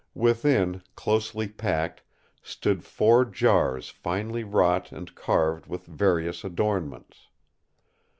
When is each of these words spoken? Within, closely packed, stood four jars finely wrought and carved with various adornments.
Within, 0.15 0.81
closely 0.95 1.47
packed, 1.47 2.01
stood 2.41 2.83
four 2.83 3.23
jars 3.23 3.89
finely 3.89 4.43
wrought 4.43 4.91
and 4.91 5.13
carved 5.13 5.67
with 5.67 5.85
various 5.85 6.43
adornments. 6.43 7.27